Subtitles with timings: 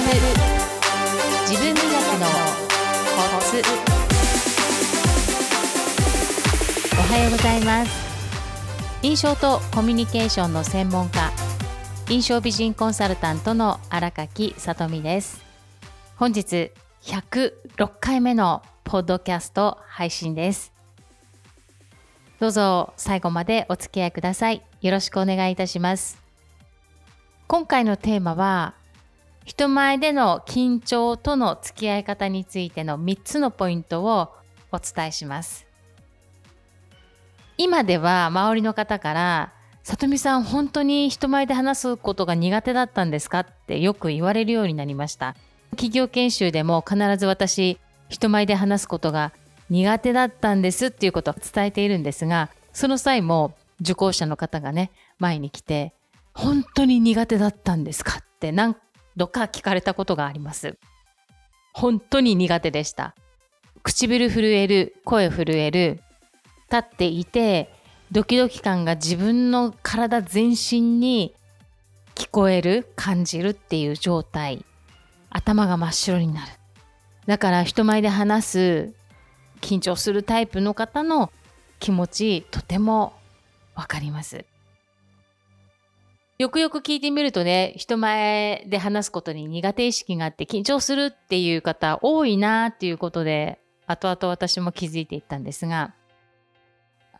[0.00, 0.12] 学
[1.46, 1.84] 自分磨き
[2.18, 2.26] の
[3.36, 3.62] コツ。
[6.98, 7.90] おはようございます。
[9.02, 11.30] 印象とコミュニケーションの専門家
[12.08, 15.44] 印象美人コンサルタントの荒垣さとみです。
[16.16, 20.72] 本日106回目のポッドキャスト配信です。
[22.38, 24.62] どうぞ最後までお付き合いください。
[24.80, 26.18] よろしくお願いいたします。
[27.46, 28.74] 今回のテーマは
[29.44, 34.32] 人前での緊張との付き合い方についての3つのポイントを
[34.72, 35.66] お伝えします
[37.56, 45.34] 今では周りの方から「さとみさん本当に人前で話すことが苦手だったんですか?」ってよく言われるようになりました
[45.70, 49.32] 企業研修でも必ず私人前で話すことが
[49.68, 55.94] 苦手だったんですっていうことを伝えているんですがその際も受講者の方がね前に来て
[56.34, 58.76] 「本当に苦手だったんですか?」って何
[59.16, 60.78] 度か聞かれたことがあります。
[61.72, 63.14] 本当に苦手でした。
[63.82, 66.00] 唇震える声震える。
[66.70, 67.72] 立っていて
[68.12, 71.34] ドキドキ感が自分の体全身に
[72.14, 74.64] 聞こえる感じるっていう状態。
[75.30, 76.52] 頭が真っ白になる。
[77.26, 78.94] だから人前で話す
[79.60, 81.30] 緊張するタイプの方の
[81.78, 83.12] 気持ちとても
[83.74, 84.44] わかります。
[86.40, 95.92] よくよく聞いてみるとね人前で話すことに苦手意識があって緊張するっていう方多いなっていうことで後々私も気づいていったんですが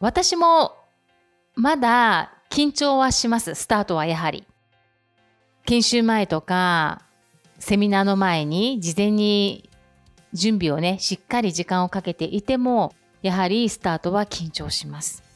[0.00, 0.78] 私も
[1.56, 3.54] まだ緊張はします。
[3.54, 4.46] スタートはやはり。
[5.66, 7.02] 研修前とか
[7.58, 9.68] セミナーの前に事前に
[10.32, 15.31] 準備をねしっかり時間をかけていてもやはりスタートは緊張します。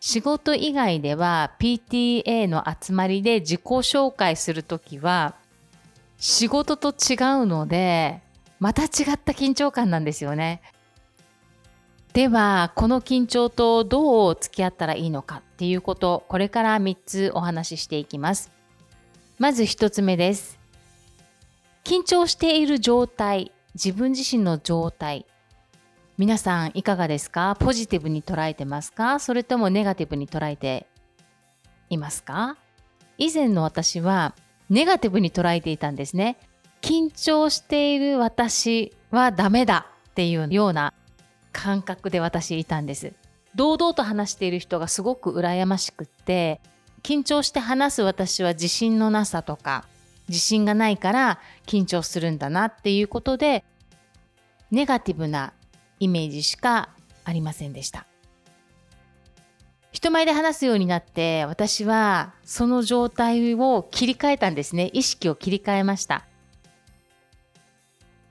[0.00, 5.36] 仕事以外では PTA の集まりで自己紹介するときは
[6.18, 8.20] 仕事と違うので
[8.58, 8.88] また違っ
[9.22, 10.62] た緊張感なんですよね。
[12.12, 18.50] ではこの緊張とどう付き合ったらいいのかっていうことこれから3つお話ししていきます。
[19.38, 20.58] まず1つ目です。
[21.84, 25.26] 緊張している状態自分自身の状態
[26.18, 27.56] 皆さんいかがですか？
[27.60, 29.20] ポジティブに捉えてますか？
[29.20, 30.86] それともネガティブに捉えて
[31.90, 32.56] いますか？
[33.18, 34.34] 以前の私は
[34.70, 36.38] ネガティブに捉えていたんですね。
[36.80, 40.94] 緊張している私はダメだっていうような
[41.52, 43.12] 感覚で私いたんです。
[43.54, 46.62] 堂々と話している人がすごく羨ましくって
[47.02, 49.84] 緊張して話す私は自信のなさとか
[50.28, 53.64] 自信がないから緊張するんだなっていうことで
[54.70, 55.52] ネガティブな
[56.00, 56.90] イメージしか
[57.24, 58.06] ありませんでした。
[59.92, 64.90] 人前で話すようになって私はその状態を切り替えたんですね。
[64.92, 66.26] 意識を切り替えました。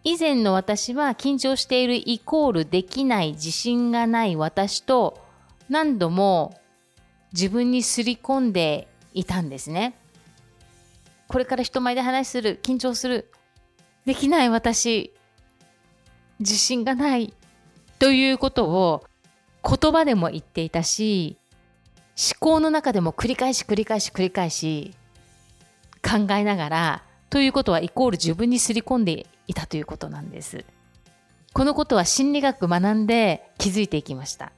[0.04, 5.20] 以前の私は緊張しているイコールできない自信がない私と
[5.68, 6.60] 何度も
[7.34, 9.98] 自分にすり込んでいたんですね。
[11.28, 13.32] これから人前で話する緊張する
[14.06, 15.12] できない私
[16.40, 17.34] 自信がない
[18.00, 19.04] ということを
[19.64, 21.38] 言葉でも言っていたし
[22.18, 24.94] 思考の中でも繰り返し繰り返し繰り返し
[26.04, 30.64] 考えながらということはイコール自分にすり込んでいたということなんです。
[31.54, 34.52] このことは心理学学んで気づいていきました。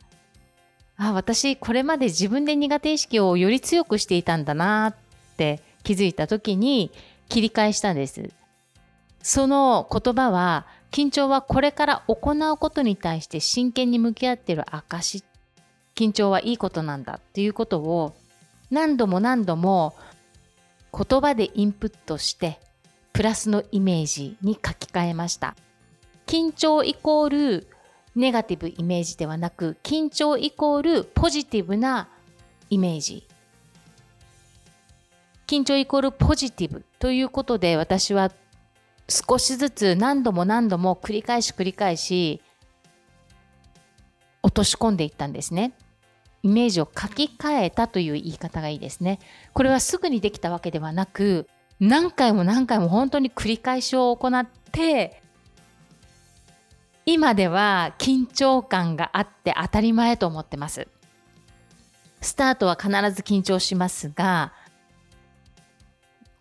[0.98, 4.96] あ、私これまで自分で苦手意識をより強くしていたんだなっ
[5.38, 6.92] て気づいた時に
[7.30, 8.30] 切り返したんです。
[9.22, 15.24] その言葉は緊張はこれから行うことに対して真剣に向き合っている証
[15.96, 18.16] 緊張はいいことなんだっていうことを
[18.70, 19.96] 何度も何度も
[20.94, 22.60] 言葉でインプットして
[23.14, 25.56] プラスのイメージに書き換えました。
[26.28, 27.68] 緊張イコール
[28.16, 32.10] ネガティブイメージではなく緊張イコールポジティブな
[32.70, 33.26] イメージ。
[35.48, 38.32] 緊張イコールポジティブということで私は
[39.10, 42.42] 少しずつ何度も何度も繰り返し繰り返し
[44.44, 45.74] 落とし込んでいったんですね。
[46.44, 49.20] イメージを書き換えたという言い方がいいですね。
[49.54, 51.48] これはすぐにできたわけではなく
[51.80, 55.22] 何回も何回も本当に繰り返しを行って
[57.06, 60.88] 今では緊張感があって当たり前と思ってます。
[62.22, 64.54] スタートは必ず緊張しますが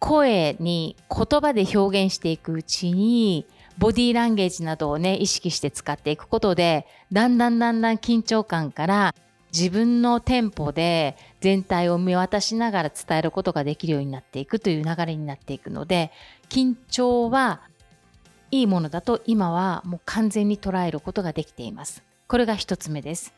[0.07, 3.45] 声に言葉で表現していくうちに
[3.77, 9.15] ボディーランゲージなどをね意識して使っていくことでだんだんだんだん緊張感から
[9.53, 16.13] 自分のテンポで全体を見渡しながら伝えることができるようになっていくという流れになっていくので
[16.51, 17.63] 緊張は
[18.53, 22.05] いいものだと今はもう完全に捉えることができています。
[22.29, 23.35] これが一つ目です。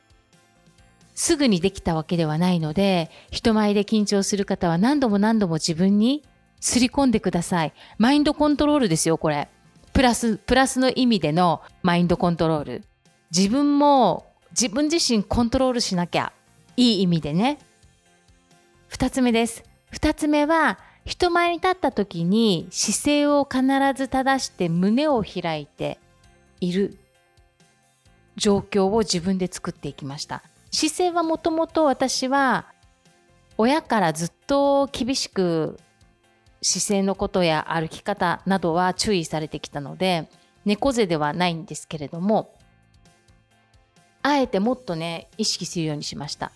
[1.14, 6.22] すぐにできたわけではないので、人前で緊張する方は何度も何度も自分に
[6.60, 7.72] すり込んでください。
[7.98, 9.48] マインドコントロールですよ、これ。
[9.92, 12.84] プラス、プラスの意味でのマインドコントロール。
[13.30, 16.32] 自分も自分自身コントロールしなきゃ。
[16.76, 17.58] いい意味でね。
[18.88, 19.64] 二つ目です。
[19.90, 23.62] 二つ目は、人前に立った時に姿勢を必
[23.96, 25.98] ず正して胸を開いて
[26.60, 26.98] いる
[28.36, 30.42] 状況を自分で作っていきました。
[30.70, 32.66] 姿勢はもともと私は
[33.56, 35.78] 親からずっと厳しく
[36.62, 40.28] 姿勢のことや歩き方などは注意されてきたので
[40.64, 42.54] 猫背ではないんですけれども
[44.22, 46.52] あえてもっとね意識するようにしました。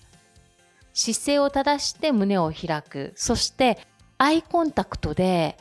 [0.95, 3.13] 姿勢を正して胸を開く。
[3.17, 3.79] そして
[4.19, 5.57] アイコンタクトで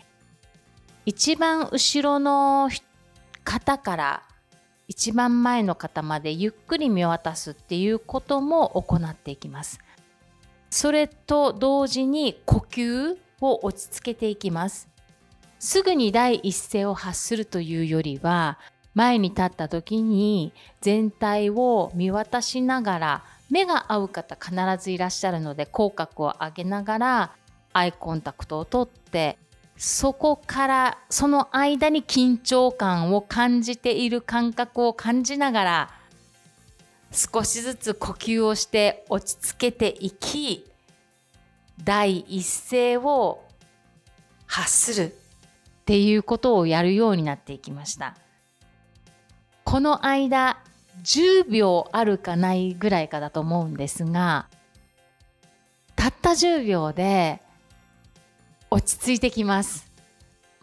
[1.06, 2.70] 一番後ろの
[3.44, 4.24] 方から
[4.88, 9.80] 一番前の方までゆっくり見渡すっていうことも行っていきます。
[10.70, 13.18] それと同時に呼吸。
[13.42, 14.88] を落ち着けていきます。
[15.60, 18.58] すぐに第一声を発するというよりは、
[18.94, 27.32] 前に立った時に全体を見渡しながら、目が合う方必ずいらっしゃるので、口角を上げながら
[27.74, 29.38] アイコンタクトをとって、
[29.82, 35.90] そこからその間に緊張感を感じている感覚を感じながら
[37.12, 40.71] 少しずつ呼吸をして落ち着けていき
[41.84, 43.44] 第一声を
[44.46, 45.14] 発するっ
[45.86, 48.16] ていうことをやるようになっていきました。
[49.64, 50.58] この間
[51.04, 54.48] 10秒あるかないぐらいかだと思うんですが
[55.96, 57.42] たった10秒で
[58.70, 59.92] 落ち着いてきます。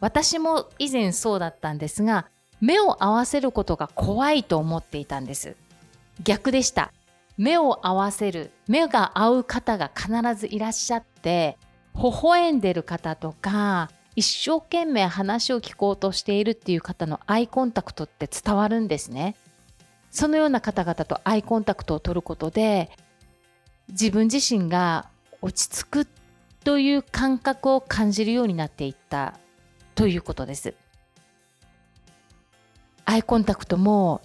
[0.01, 2.27] 私も以前そうだったんですが
[2.61, 5.57] 目を合わせることが怖いと思っていたんです。
[6.23, 6.93] 逆でした。
[7.39, 11.57] 目を合わせる目が合う方が必ずいらっしゃって
[11.95, 19.37] 微笑んでる方とか一生懸命話を聞こうとしているっていう方のアイコンタクトって伝わるんですね。
[20.11, 22.91] そのような方々とアイコンタクトを取ることで
[23.91, 25.09] 自分自身が
[25.41, 26.09] 落ち着く
[26.65, 29.39] という感覚を感じるようになっていった
[29.95, 30.75] ということです。
[33.05, 34.21] アイコンタクトも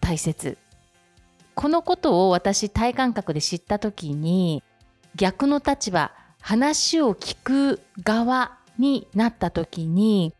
[0.00, 0.56] 大切
[1.56, 4.62] このことを私体感覚で知った時に
[5.16, 10.34] 逆の立場話を聞く側になった時に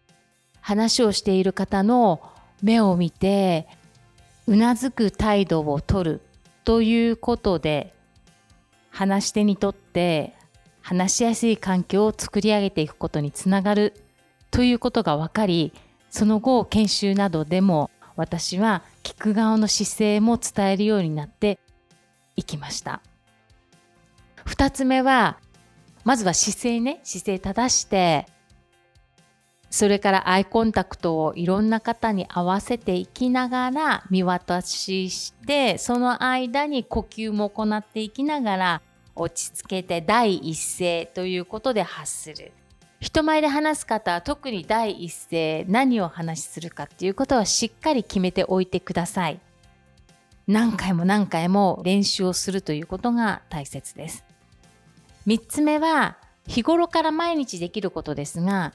[0.61, 2.21] 話をしている方の
[2.63, 3.67] 目を見て
[4.47, 6.21] うなずく態度をとる
[6.65, 7.95] ということで
[8.91, 10.35] 話し手にとって
[10.83, 13.95] 話しやすい環境を作り上げていくことにつながる
[14.51, 15.73] ということが分かり
[16.11, 21.61] その後研修などでも私は聞く側の姿勢も伝えるようになって
[22.35, 23.03] いきました。
[24.47, 25.39] 2つ目は
[26.03, 28.27] まずは姿勢ね姿勢正して
[29.71, 38.83] それからアイコンタクトをいろんな方に合わせていきながら見渡ししてその間に呼吸も行っていきながら
[39.15, 42.53] 落ち着けて第一声ということで発する
[43.07, 49.41] 人前で話す方は特に第一声何を話しするかっていうことはしっかり決めておいてください。
[50.49, 54.25] 何回も何回も練習をするということが大切です。
[55.29, 56.17] 3つ目は
[56.49, 58.75] 日頃から毎日できることですが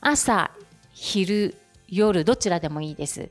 [0.00, 0.52] 朝、
[0.94, 1.56] 昼、
[1.88, 3.28] 夜どちらでもいいです。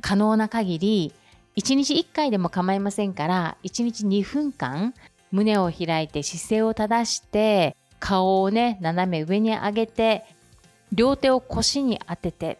[0.00, 1.14] 可能な限り
[1.54, 4.92] 1日1回でも構いませんから1日2分間
[5.30, 10.24] 胸を開いて姿勢を正して顔をね斜め上に上げて
[10.92, 12.58] 両手を腰に当てて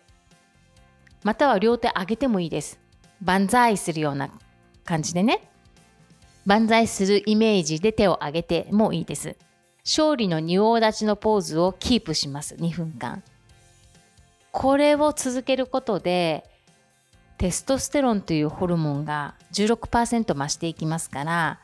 [1.22, 2.78] または両手上げてもいいです。
[3.22, 4.30] 万歳するような
[4.84, 5.50] 感じでね。
[6.46, 9.36] 万歳するイメージで手を上げてもいいです。
[9.84, 12.54] 勝利の仁王立ちのポーズをキープします。
[12.54, 13.22] 2分間。
[14.52, 16.44] これを続けることで
[17.38, 21.60] テストステロンというホルモンが16%増していきますから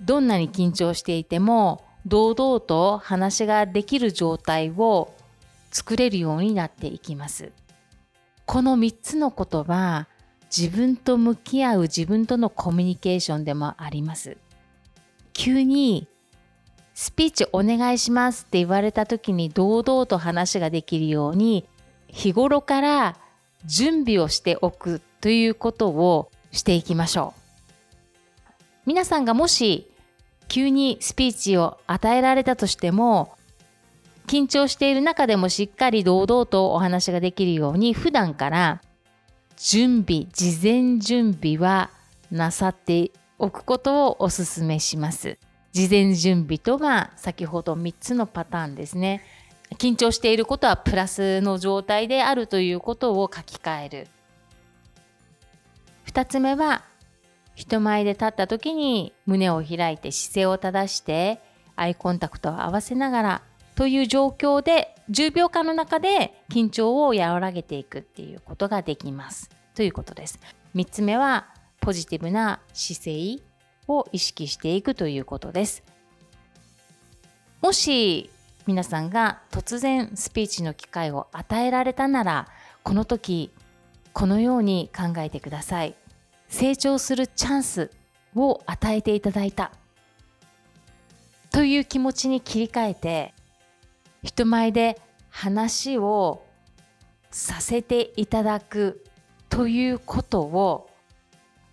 [0.00, 5.12] どんなに緊張していても堂々と話ができる状態を
[5.70, 7.52] 作れるようになっていきます。
[8.46, 10.08] この3つのことは
[10.56, 14.38] 自分と向き合う自分とのコミュニケーションでもあります。
[15.34, 16.08] 急に
[16.94, 21.68] スピーチお願いしますって言われた時に堂々と話ができるように
[22.08, 23.16] 日頃から
[23.66, 27.37] 準備をしておくということをしていきましょう。
[28.88, 29.86] 皆さんがもし
[30.48, 33.34] 急にスピーチを与えられたとしても
[34.26, 38.80] 緊張している中でもしっかり堂々とお話ができるように普段から
[39.58, 41.90] 準備事前準備は
[42.30, 45.36] なさっておくことをお勧めします。
[45.72, 49.22] 事前準備とは先ほど3つのパターンですね。
[49.76, 54.08] 緊張していることはプラスの状態であるということを書き換える。
[56.06, 56.87] 2つ目は
[57.58, 61.42] 人前で立った時に胸を開いて姿勢を正して
[61.74, 63.42] アイコンタクトを合わせながら
[63.74, 70.38] という状況で10秒間の中で緊張を和らげていくっていうことができますということです。
[70.76, 71.48] 3つ目は
[71.80, 73.42] ポジティブな姿勢
[73.88, 75.82] を意識していくということです。
[77.60, 78.30] もし
[78.68, 82.48] 皆さんが突然スピーチの機会を与えられたなら
[82.84, 83.50] この時
[84.12, 85.96] このように考えてください。
[86.48, 87.90] 成長するチャンス
[88.34, 89.72] を与えていただいた
[91.50, 93.34] という気持ちに切り替えて
[94.22, 95.00] 人前で
[95.30, 96.44] 話を
[97.30, 99.04] させていただく
[99.48, 100.90] ということを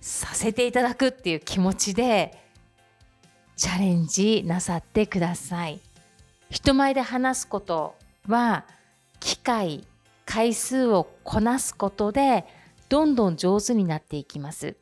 [0.01, 2.39] させていただくっていう気持ちで
[3.55, 5.79] チャレンジなさってください。
[6.49, 7.95] 人前で話すこと
[8.27, 8.65] は
[9.19, 9.87] 機会
[10.25, 12.45] 回数をこなすことで
[12.89, 14.77] どんどん上手になっていきます。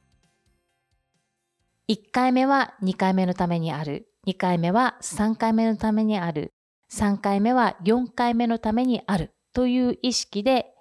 [1.89, 4.07] 1回目は2回目のためにある。
[4.27, 6.53] 2回目は3回目のためにある。
[6.91, 10.73] 3回目は4回目のためにあるという意識で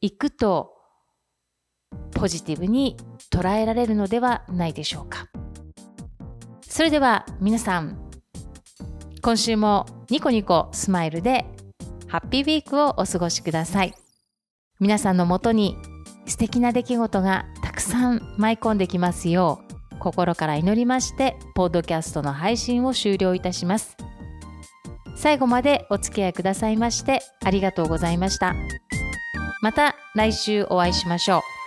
[0.00, 0.74] いくと
[2.12, 2.96] ポジティブに
[3.30, 5.28] 捉えられるのではないでしょうか。
[6.62, 7.98] それでは皆さん
[9.20, 11.44] 今週もニコニコスマイルで
[12.06, 13.94] ハッピーウィークをお過ごしください。
[14.80, 15.76] 皆さんのもとに
[16.26, 23.96] 素敵な出来事がたくさん舞い込んできますよう心から祈りましてポッドキャストの配信を終了いたします。
[25.16, 28.54] 最後までお付き合いくださいましてありがとうございました。
[29.62, 31.57] また来週お会いしましょう。